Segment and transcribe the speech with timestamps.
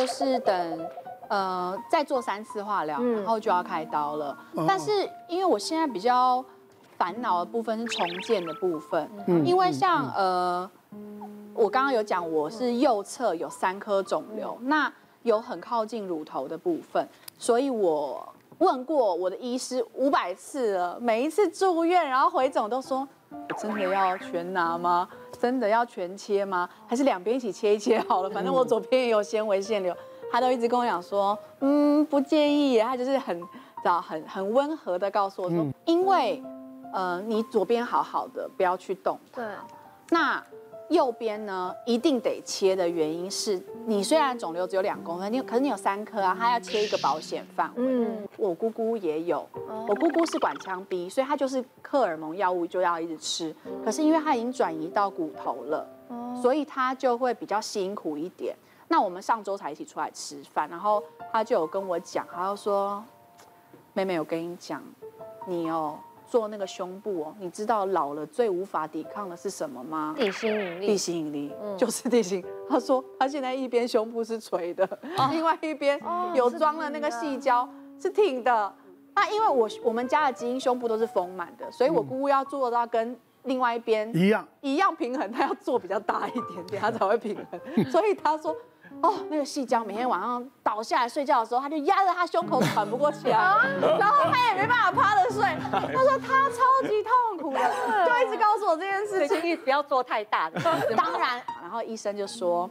[0.00, 0.88] 就是等
[1.28, 4.36] 呃再做三次化疗，然后就要开刀了。
[4.66, 4.90] 但是
[5.28, 6.42] 因为我现在比较
[6.96, 9.08] 烦恼的部分是重建的部分，
[9.44, 10.70] 因为像呃
[11.54, 14.90] 我刚刚有讲我是右侧有三颗肿瘤，那
[15.22, 17.06] 有很靠近乳头的部分，
[17.38, 18.26] 所以我
[18.56, 23.06] 问过我的医师五百次了，每一次住院然后回诊都说，我
[23.58, 25.08] 真的要全拿吗？
[25.38, 26.68] 真的要全切吗？
[26.86, 28.30] 还是两边一起切一切好了？
[28.30, 29.96] 反正我左边也有纤维腺瘤，
[30.30, 32.78] 他都一直跟我讲说，嗯，不介意。
[32.78, 33.42] 他就是很，
[33.84, 36.42] 早很很温和的告诉我说，因为，
[36.92, 39.18] 呃，你左边好好的，不要去动。
[39.34, 39.44] 对。
[40.10, 40.42] 那
[40.90, 47.82] 右边呢，一定得切的原因是你虽然肿瘤只有两公分，你可是你有三颗啊，他要切一个保险范围。
[47.86, 48.28] 嗯。
[48.36, 49.48] 我姑姑也有，
[49.88, 53.54] 我姑姑是管腔壁，所以她就是荷尔蒙药物就要一直吃。
[53.84, 55.86] 可是因为她已经转移到骨头了，
[56.42, 58.56] 所以她就会比较辛苦一点。
[58.88, 63.04] 那我们上周才一起出来吃饭，然后她就有跟我讲，她就说
[63.94, 64.82] ：“妹妹，我跟你讲，
[65.46, 65.96] 你哦。”
[66.30, 70.14] 做那个胸部哦，你知道老了最无法抵抗的是什么吗？
[70.16, 70.86] 地心引力。
[70.86, 72.44] 地心引力，嗯，就是地心。
[72.68, 74.84] 他说他现在一边胸部是垂的，
[75.18, 76.00] 哦，另外一边
[76.34, 77.68] 有装了那个细胶
[78.00, 78.72] 是挺的。
[79.12, 87.60] 那因为我我们家的基因胸部都是丰满的，所以我姑姑要做到跟另外一边一样一样平衡，她要做比较大一点点，她才会平衡。
[87.90, 88.56] 所以他说。
[89.02, 93.38] 哦，那个细胶每天晚上倒下来睡觉的时候，他就压着他胸口喘不过气来，
[93.98, 94.59] 然后他也。
[95.94, 97.60] 他说他超级痛苦的，
[98.06, 100.60] 就一直告诉我这件事情，不要做太大的。
[100.96, 102.68] 当然，然后医生就说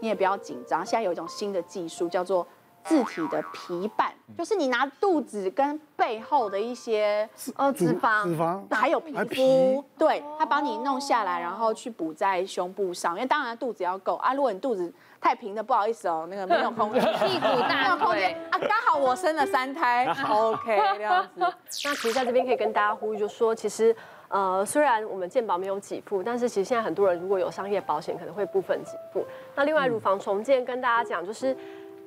[0.00, 2.46] 你也不要紧张，现在有一种新的技术叫做
[2.84, 14.92] 自体的皮瓣，就是你拿肚子跟背后的一些呃脂肪、脂肪还有皮肤，对，他帮你弄下来，然后去补在胸部上，因为当然肚子要够啊，如果你肚子。
[15.22, 21.30] 太平的不好意思哦，那个没有空间， 屁股大，没有空间啊，刚好我生了三胎， OK 这样子。
[21.36, 23.94] 那其实在这边可以跟大家呼吁，就说其实
[24.26, 29.24] 呃，虽然我们健保没有给付，但是其实现在很多人如果有商业保险，可能会部分给付。
[29.54, 31.56] 那另外乳房重建跟大家讲，就是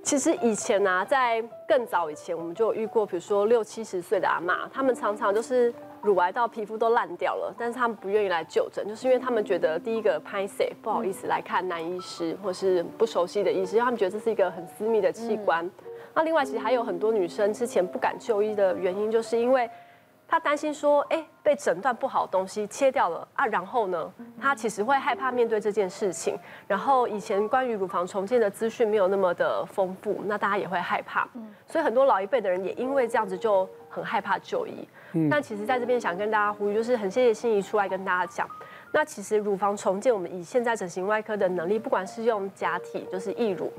[0.05, 5.73] 其实以前、啊，在更早以前，我们就有遇过，比如说六七十岁的阿妈，他们常常就是。
[6.05, 10.47] 乳癌到皮肤都烂掉了，但是他们不愿意来就诊，就是因为他们觉得第一个拍
[10.79, 15.67] 不好意思来看男医师，或是不熟悉的医师，他们觉得这是一个很私密的器官。
[16.13, 19.67] 那另外其实还有很多女生之前不敢就医的原因，就是因为
[20.28, 26.38] 她担心说，哎，被诊断不好的东西切掉了啊，然后呢，他其实会害怕面对这件事情。
[26.68, 31.28] 然后以前关于乳房重建的资讯没有那么的丰富，那大家也会害怕。
[31.68, 34.88] 所以很多老一辈的人也因为这样子就很害怕就医。
[35.30, 38.50] 但其实在这边想跟大家呼吁，就是很谢谢心怡出来跟大家讲。
[38.92, 43.72] 那其实乳房重建，我们以现在整形外科的能力，不管是用假体，就是义乳，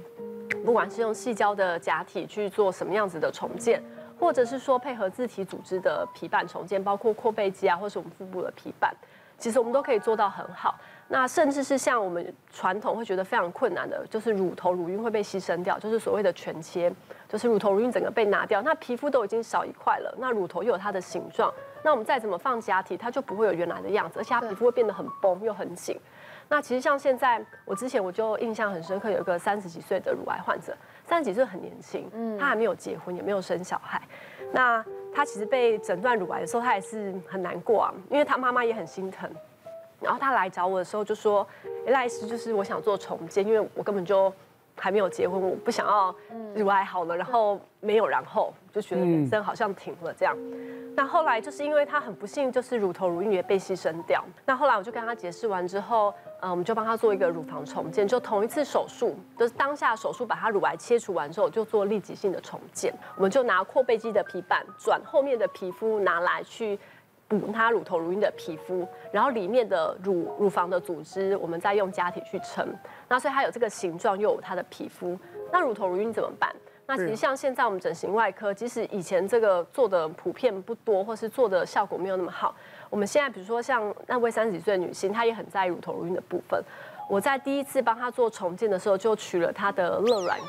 [0.64, 3.82] 不管是用细胶的假体去做什么样子的重建，
[4.18, 8.94] 或者是说配合自体组织的皮瓣重建，包括阔背肌啊，或是我们腹部的皮瓣，
[9.38, 10.74] 其实我们都可以做到很好。
[11.08, 16.92] 那甚至是像我们传统会觉得非常困难的，就是乳头乳晕会被牺牲掉，就是所谓的全切，
[17.28, 21.52] 就是乳头乳晕整个被拿掉，那皮肤都已经少一块了，那乳头又有它的形状，
[21.84, 25.96] 那我们再怎么放假体，它就不会有原来的样子，而且它皮肤会变得很绷又很紧。
[26.48, 34.00] 那其实像现在，我之前我就印象很深刻，有一个三十几岁的乳癌患者，三十几岁很年轻，嗯，他还没有结婚，也没有生小孩，
[34.52, 34.84] 那
[35.14, 39.30] 他其实被诊断乳癌的时候，他也是很难过啊，因为他妈妈也很心疼。
[39.98, 41.44] 然后他来找我的时候就说
[41.88, 44.30] ：“赖医师，就是我想做重建，因为我根本就
[44.78, 46.14] 还没有结婚，我不想要
[46.54, 50.36] 乳癌好了，然后没有然后，就觉得人生好像停了这样。
[50.94, 54.22] 那后来就是因为他很不幸，就是乳头乳晕也被牺牲掉。
[54.44, 62.92] 那后来我就跟他解释完之后，呃，我们就帮他做一个乳房重建，就同一次手术，就是当下手术把他乳癌切除完之后，就做立即性的重建。
[63.16, 66.78] 我们就拿阔背肌的皮瓣转后面的皮肤拿来去。”
[67.28, 72.64] 补他乳头乳晕的皮肤，然后里面的乳乳房的组织，我们再用假体去撑，
[73.08, 75.18] 那所以它有这个形状，又有它的皮肤。
[75.52, 76.54] 那乳头乳晕怎么办？
[76.86, 82.54] 那其实像现在我们整形外科，即使以前这个做的普遍不多，或是做的效果没有那么好，
[82.88, 86.62] 我们现在比如说像那位三十几岁的女性，她也很在意乳头乳晕的部分。
[87.08, 90.46] 我在第一次帮她做重建的时候，就取了她的肋软骨。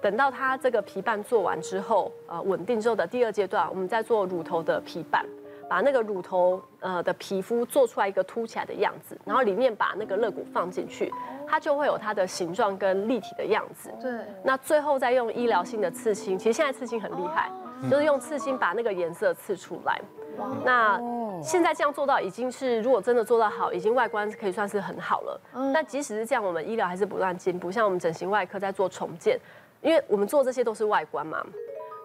[0.00, 5.24] 等到她这个皮瓣做完之后，呃，稳定之后的第二阶段，我们再做乳头的皮瓣。
[5.72, 11.10] 把那个乳头呃的皮肤做出来一个凸起来的样子，然后里面把那个肋骨放进去，
[11.48, 13.90] 它就会有它的形状跟立体的样子。
[13.98, 14.12] 对。
[14.44, 17.50] 那最后再用医疗性的刺青，其实现在刺青很厉害，
[17.90, 19.98] 就是用刺青把那个颜色刺出来。
[20.62, 21.00] 那
[21.42, 25.40] 现在这样做到已经是，如果真的做到好，已经外观可以算是很好了。
[25.72, 27.72] 但即使是这样，我们医疗还是不断进步。
[27.72, 29.40] 像我们整形外科在做重建，
[29.80, 31.42] 因为我们做这些都是外观嘛。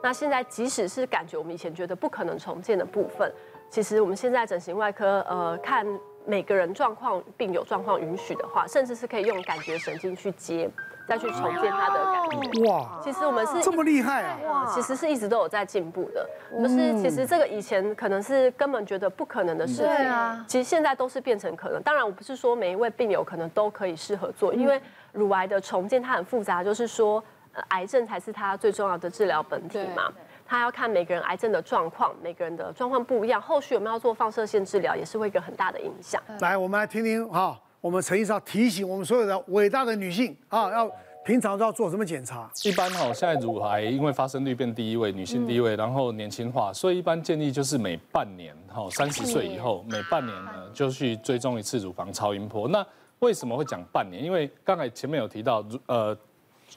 [0.03, 3.33] 那现在即使是感觉我们以前觉得不可能重建的部分，
[3.69, 5.85] 其实我们现在整形外科呃看。
[6.29, 10.69] 每个人状况、病友状况允许的话，甚至是可以用感觉神经去接，
[11.07, 12.69] 再去重建他的感觉。
[12.69, 12.99] 哇！
[13.01, 14.37] 其实我们是这么厉害啊！
[14.45, 14.65] 哇！
[14.65, 16.29] 其实是一直都有在进步的。
[16.51, 20.43] 就是其实这个以前可能是根本觉得不可能的事情，对啊。
[20.49, 21.81] 其实现在都是变成可能。
[21.81, 24.81] 当然，我不是说每一位病友可能都可以适合做，因为
[25.13, 27.23] 乳癌的重建它很复杂，就是说，
[27.69, 30.12] 癌症才是它最重要的治疗本体嘛。
[30.50, 36.21] 他要看每个人癌症的状况，每个人的状况不一样，后续有没有做放射线治疗，也是会一个很大的影响。
[36.39, 40.89] 来，我们来听听哈，我们陈医生提醒我们所有的伟大的女性啊，要
[41.25, 42.50] 平常都要做什么检查？
[42.63, 52.69] 一般哈，现在乳癌因为发生率变第一位，女性第一位，然后年轻化，所以一般建议就是每半年哈，三十岁以后每半年呢就去追踪一次乳房超音波。
[52.69, 52.86] 那
[53.19, 54.24] 为什么会讲半年？
[54.24, 56.18] 因为刚才前面有提到，呃，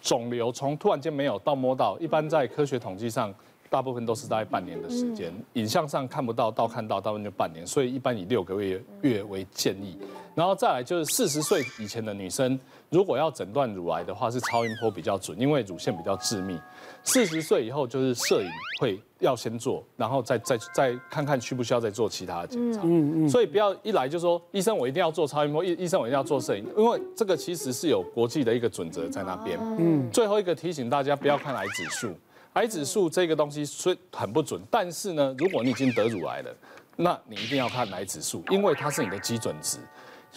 [0.01, 3.35] 肿瘤从突然间没有到摸到，一般在科学统计上。
[3.71, 9.97] 大部分都是大概半年的时间，影像上看不到，到看到大部分就半年，所以一般以六个月月为建议。
[10.35, 12.59] 然后再来就是四十岁以前的女生，
[12.89, 16.59] 如果要诊断乳癌的话，是超音波比较准，因为乳腺比较致密。
[17.05, 18.49] 四十岁以后就是摄影
[18.81, 22.81] 会要先做，然后再再再看看需不需要再做其他的检查。
[22.83, 23.29] 嗯嗯。
[23.29, 29.59] 所以不要一来就说医生我一定要做超音波，医医生我一定要做摄影，因为这个其实是有国际的一个准则在那边。
[29.79, 30.11] 嗯。
[30.11, 32.13] 最后一个提醒大家不要看癌指数。
[32.55, 36.55] 癌指数这个东西虽很不准，但是呢，如果你已经得乳癌了，
[36.97, 39.79] 那你一定要看癌指数，因为它是你的基准值。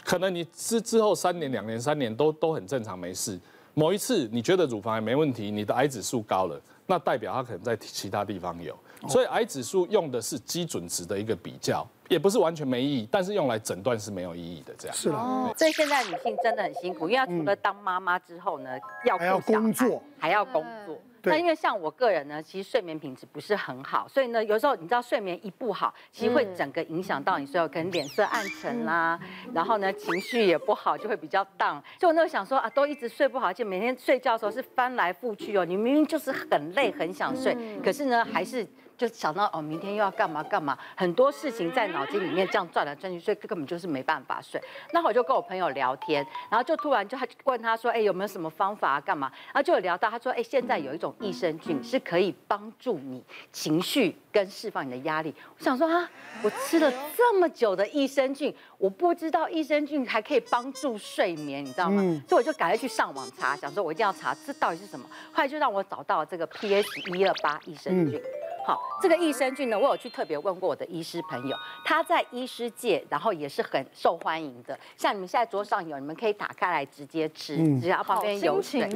[0.03, 3.39] 可能你之之后三年、两年、三年都都很正常，没事。
[3.73, 8.77] 某一次你觉得乳房癌没问题，你的癌指数高了，那代表它可能在其他地方有。
[9.09, 14.73] 所以癌指数用的是基准值的一个比较，也不是完全没意义，但是用来诊断是没有意义的。
[14.77, 15.51] 这样是啊。
[15.57, 18.69] 所以现在女性真的很辛苦，因为除了当妈妈之后呢，
[19.05, 20.95] 要还要工作，还要工作。
[21.23, 29.19] 那因为像我个人呢，其实睡眠品质不是很好，所以呢，有时候你知道睡眠一不好，其实会整个影响到你所有，可能脸色暗沉啦，
[29.53, 31.81] 然后呢情绪也不好，就会比较 down。
[31.97, 38.67] 就我那时候想说啊，都一直睡不好，而且每天睡觉的时候是翻来覆去哦，你明明就是很累很想睡，可是呢还是。
[39.03, 44.61] 就想到哦，明天又要干嘛干嘛，很多事情在脑筋里面这样转来转去，所以根本就是没办法睡。
[44.93, 49.01] 那我就跟我朋友聊天，然后就突然就他问他说，哎，有没有什么方法啊？
[49.01, 49.29] 干嘛？
[49.47, 53.21] 然后就有聊到，他说，哎，现在有一种益生菌是可以帮助你
[53.51, 55.35] 情绪跟释放你的压力。
[55.57, 56.09] 我想说啊，
[56.41, 62.01] 我吃了这么久的益生菌，我不知道益生菌还可以帮助睡眠，你知道吗？
[62.29, 65.05] 所以我就赶快去上网查，想说我一定要查这到底是什么。
[65.33, 68.21] 后来就让我找到这个 PS 一二八益生菌。
[68.65, 74.77] 好，这个益生菌呢，我有去特别问过我的医师朋友，他在医师界，然后也是很受欢迎的。
[74.95, 78.87] 像你们现在桌上有，你们可以打开来直接吃，只要旁边有水。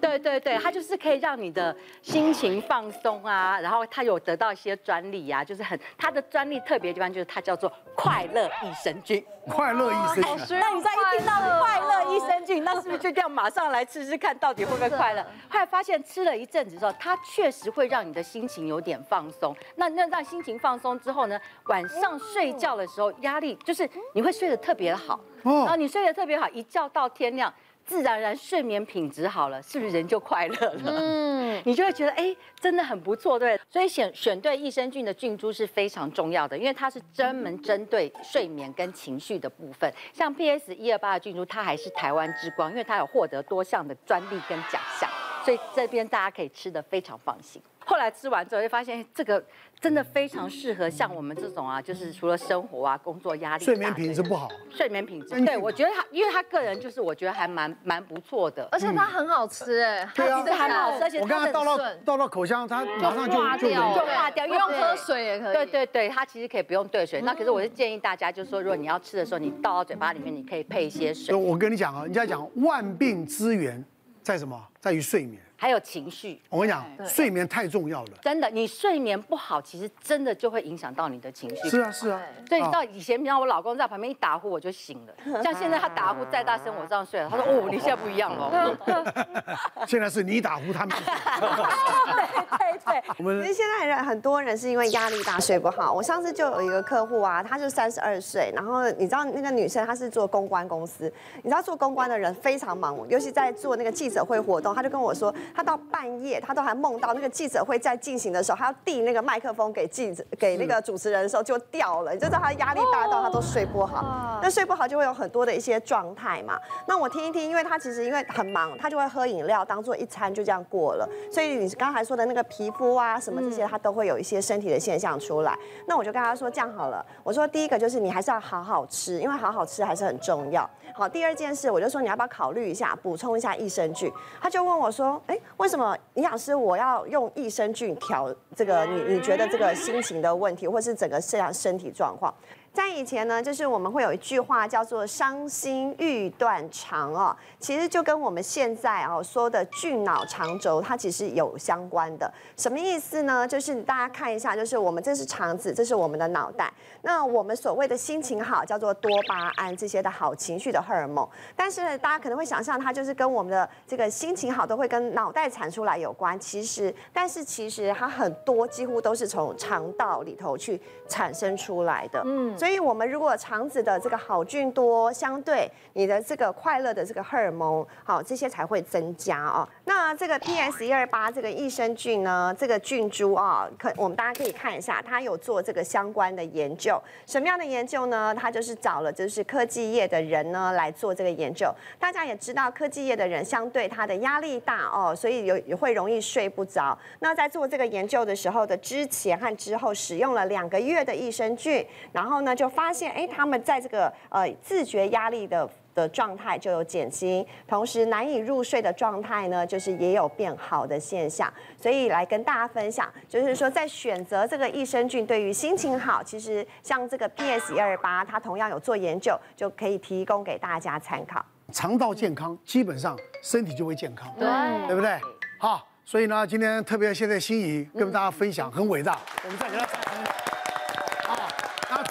[0.00, 9.24] 对对对，它就是可以让你的心情放松啊，然后它有得到一些专利啊，就是很它的专利特别的地方就是它叫做快乐益生菌。
[9.46, 15.22] 快乐益生菌，那你在一听到快乐益生菌，那是不是就这样马上来吃吃看，到底会不会快乐？
[15.50, 19.54] 后来发现吃了一阵子之后，它确实会让你的心情有点放松。
[19.76, 27.52] 那那让心情放松之后呢，晚上睡觉的时候压力就是你会睡得特别好，然后你睡得特别好，一觉到天亮。
[27.86, 30.82] 自然而然睡眠品质好了，是不是人就快乐了？
[30.86, 33.60] 嗯， 你就会觉得哎，真的很不错，对。
[33.68, 39.92] 所以选选对益生菌的菌株是非常重要的，因为它是专门针对睡眠跟情绪的部分。
[40.14, 45.06] 像 PS 一二八的菌株，它还是台湾之光，因为它有获得多项的专利跟奖项，
[45.44, 47.60] 所以这边大家可以吃的非常放心。
[47.94, 49.40] 后来吃完之后，就发现这个
[49.78, 67.20] 真的非常适合像我们这种啊，就是除了生活啊、工作压力，睡眠品质不好，睡眠品质，对，我觉得他，因为他个人就是我觉得还蛮蛮不错的，而且它很好吃哎，对啊，还蛮好吃，而且我刚刚倒到倒到口腔，它马上就就就化掉，不用喝水也可以，对对对，它其实可以不用兑水。
[67.22, 71.32] 那可是我是建议大家，就是说如果你要吃的时候，你倒到嘴巴里面，你可以配一些水。
[71.32, 73.84] 我跟你讲啊，人家讲万病之源
[74.20, 74.60] 在什么？
[74.80, 75.40] 在于睡眠。
[75.64, 78.10] 还有情绪，我跟你讲，睡眠太重要了。
[78.20, 81.70] 真的，你睡眠不好，其实真的就会影响到你的情绪。
[81.70, 82.20] 是啊，是啊。
[82.46, 85.14] 所以到以前，你看我老公在旁边一打呼，我就醒了。
[85.42, 87.30] 像现在他打呼再大声，我这样睡了。
[87.30, 88.76] 他说：“哦，你现在不一样了。
[89.88, 90.94] ”现在是你打呼，他们。
[91.00, 93.02] 对对对。
[93.16, 95.94] 我们其实现在人很多人是因为压力大睡不好。
[95.94, 105.34] 我上次就有一个客户啊，他就三十二岁，然后你知道那个女生她是做公关公司，你知道做公关的人非常忙，尤其在做那个记者会活动，他就跟我说。
[105.54, 114.40] 他到半夜他都还梦到那个记者会在进行的时候，他要递那个麦克风给记者给那个主持人的时候就掉了，你就知道他压力大到他都睡不好。
[114.42, 116.58] 那睡不好就会有很多的一些状态嘛。
[116.86, 121.08] 那我听一听，因为他其实因为很忙，他就会喝饮料当做一餐就这样过了。
[121.30, 125.56] 所以你刚才说的那个皮肤啊什么这些，他都会有一些身体的现象出来。
[125.86, 130.68] 那我就跟他说这样好了，我说第一个就是你还是要好好吃，因为好好吃还是很重要。
[130.94, 134.12] 好，第二件事我就说你要不要考虑一下补充一下益生菌？
[134.40, 138.84] 他就问我说，哎，为什么营养师我要用益生菌调这个？
[138.86, 142.32] 你你觉得这个心情的问题，或是整个这样身体状况？
[142.74, 152.28] 在以前呢，就是我们会有一句话叫做“伤心欲断肠”哦，其实就跟我们现在哦说的巨脑肠轴，它其实有相关的。
[152.56, 153.46] 什么意思呢？
[153.46, 156.72] 就是大家看一下，就是我们这是肠子，这是我们的脑袋。
[157.02, 161.28] 那我们所谓的心情好，叫做多巴胺这些的好情绪的荷尔蒙。
[161.54, 166.36] 但是大家可能会想象，它就是跟我们的这个心情好都会跟脑袋产出来有关。
[166.40, 172.20] 其实，但是其实它很多几乎都是从肠道里头去产生出来的。
[172.26, 172.52] 嗯。
[172.64, 179.68] 所以，我们如果肠子的这个好菌多，相对你的这个快乐的这个荷尔蒙，好，这些才会增加哦。
[179.84, 186.98] 那这个 PS 一二八这个益生菌呢，这个菌株啊，可我们大家可以看一下，它有做这个相关的研究。
[187.26, 188.34] 什么样的研究呢？
[188.34, 191.70] 它就是找了就是科技业的人呢来做这个研究。
[191.98, 196.98] 大家也知道，科技业的人相对他的压力大哦，所以有也会容易睡不着。
[197.18, 211.52] 那在做这个研究的时候的之前和之后，使用了两个月的益生菌，然后呢就发现，哎，他们在这个呃自觉压力的的状态就有减轻，同时难以入睡的状态呢，就是也有变好的现象。
[211.80, 221.44] 所以来跟大家分享，就是说在选择这个益生菌对于心情好，其实像这个 PS 一二八，它同样有做研究，就可以提供给大家参考。
[221.72, 224.48] 肠道健康，基本上身体就会健康，对，
[224.86, 225.18] 对不对？
[225.58, 230.43] 好，所以呢，今天特别谢谢心仪跟大家分享，很伟大，我们再给他掌声。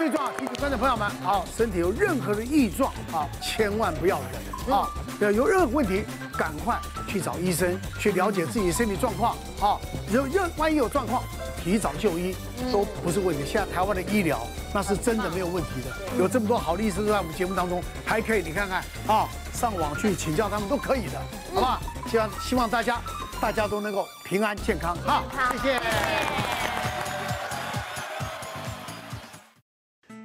[0.03, 4.89] 最重要，提醒观众朋友们，好，身体有任何的异状，啊，千万不要忍，啊，
[5.21, 6.03] 要有任何问题，
[6.37, 9.79] 赶快去找医生，去了解自己身体状况，啊，
[10.11, 11.23] 有任万一有状况，
[11.63, 12.35] 提早就医
[12.69, 13.45] 都不是问题。
[13.45, 21.21] 现在台湾的医疗那是真的没有问题的，有这么多好的医生在我们节目当中，还可以你看看，啊，上网去请教他们都可以的，
[21.55, 21.81] 好不好？
[22.11, 22.99] 希望希望大家
[23.39, 25.23] 大家都能够平安健康，好，
[25.61, 26.62] 谢谢。